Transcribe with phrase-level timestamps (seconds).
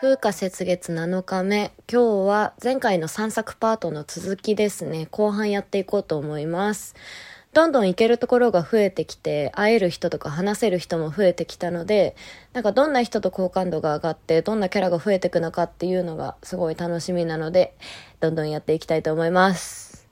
[0.00, 1.72] 風化雪月7日目。
[1.90, 5.06] 今日は前回の散策パートの続きですね。
[5.10, 6.94] 後半やっていこうと思います。
[7.52, 12.16] どんどん行けるところが増えてきて、会える人とか話せる人も増えてきたので、
[12.52, 17.76] なんかどんな人と好感度が上がって、どんなキャラが増えていくのかっていうのがすごい楽しみなので、
[18.18, 20.08] どんどんやっていきたいと思います。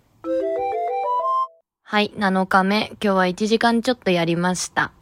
[1.82, 2.92] はい、7日目。
[3.02, 4.92] 今日は1時間ちょっとやりました。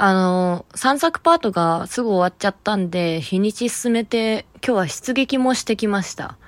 [0.00, 6.38] あの、散策パートがすぐ終わっちゃったんで、日にち進めて、今日は出撃もしてきました。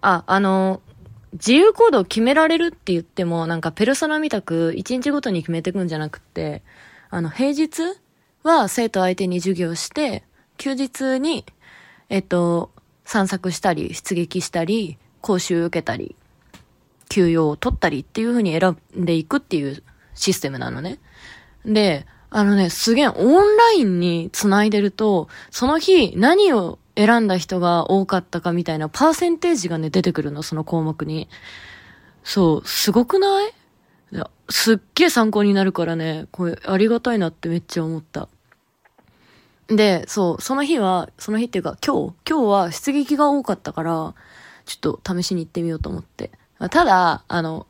[0.00, 0.80] あ、あの、
[1.32, 6.62] 自由行動決められるって言っても、なんかペルソナみたく1日ごとに決めてくんじゃなくて、
[7.10, 7.82] あの、平日
[8.44, 10.22] は生徒相手に授業して、
[10.56, 11.44] 休日に、
[12.08, 12.70] えっと、
[13.04, 16.14] 散策したり、出撃したり、講習受けたり、
[17.08, 19.82] 休養を取ったりっていう風に選んでいくっていう
[20.14, 21.00] システムなのね。
[21.64, 31.28] で、あのね、すげえオンラインに繋いでると、その日何を選んだ人が多かったかみたいなパーセンテージがね、出てくるの、その項目に。
[32.24, 33.52] そう、すごくない？
[34.50, 38.28] すっげえ参考になるからね、これありがたいなってめっちゃ思った。
[39.68, 44.14] で、そう、その日は、その日っていうか今日、今日は出撃が多かったから、
[44.64, 46.30] ちょっと試しに行ってみようと思って。
[46.58, 47.66] ただ、あの、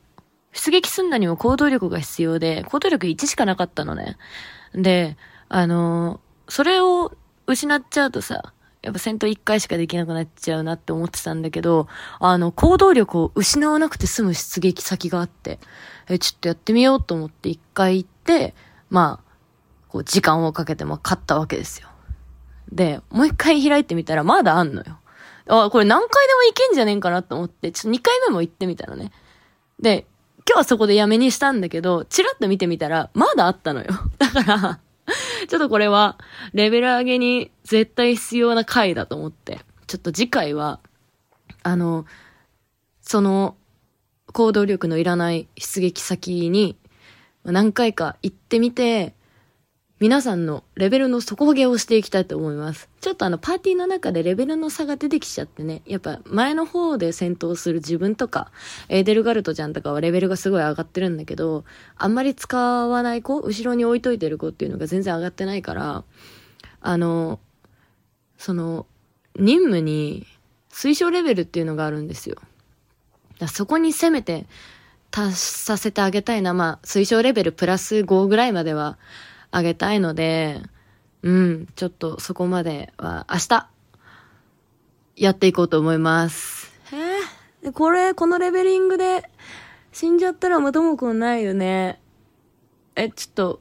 [0.58, 4.16] 出撃すんだにも行動力が必要で、行動力1しかなかったのね。
[4.74, 5.16] で、
[5.48, 7.12] あのそれを
[7.46, 11.86] 失っちゃうとさ、やっぱ戦闘1回しかできなくなっちゃうなって思ってたんだけど、
[12.18, 15.58] あの、行動力を失わなくて済む出撃先があって、
[16.08, 18.54] え、ちょっとやってみようと思って1回行って、
[18.90, 19.32] まあ、
[19.88, 21.88] こう、時間をかけても勝ったわけですよ。
[22.72, 24.98] で、もう一回開いてみたらまだあんのよ。
[25.48, 29.12] あ、これ何回でもいけんじゃねえかなと思って、ちょっと2回目も行ってみたのね。
[29.80, 30.06] で、
[30.48, 33.88] 今日はそこでやめにしたんだけど、チラッと見てみたら、まだあったのよ。
[34.16, 34.80] だから、
[35.46, 36.16] ちょっとこれは、
[36.54, 40.80] レベル上げに絶対必要な回だと思って、ちょっと次回は、
[41.62, 42.06] あの、
[43.02, 43.58] その、
[44.32, 46.78] 行動力のいらない出撃先に、
[47.44, 49.14] 何回か行ってみて、
[50.00, 52.88] 皆さんのレベルの底上げをしていきたいと思います。
[53.00, 58.52] ちょっとあのパーティーの中でレベルの差が出てきちゃってね、やっぱ前の方で戦闘する自分とか、
[58.88, 61.64] エーデルガルトちゃんとかはレベルがすごい上がってるんだけど、
[61.96, 66.04] あんまり使わない子、後ろに置いといてる子っていうのが全然上がってないから、
[66.80, 67.40] あの、
[68.36, 68.86] その、
[69.34, 70.28] 任務に
[70.70, 72.36] 推奨レベルっていうのがあるんですよ。
[73.40, 74.46] だそこにせめて
[75.10, 76.54] 達させてあげたいな。
[76.54, 78.96] まあ、推奨レベルプラス5ぐらいまでは
[79.50, 80.62] あげたいので、
[81.22, 83.68] うん、ちょっとそこまでは明日、
[85.16, 86.72] やっていこうと思います。
[86.92, 87.18] へえ、
[87.62, 89.28] でこれ、このレベリングで
[89.92, 92.00] 死んじゃったら元も子もないよね。
[92.94, 93.60] え、ちょっと、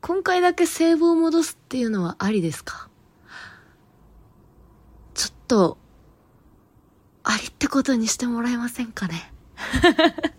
[0.00, 2.88] 今回だけセーブを戻すっていうのはありですか？
[5.14, 5.78] ちょっと、
[7.22, 9.32] ありってことにしてもらえませんかね？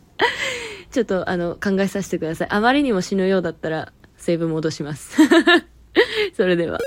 [0.95, 2.47] ちょっと、あの、考えさせてください。
[2.49, 5.17] あまりにも死ぬようだったら、セーブ戻します。
[6.37, 6.79] それでは。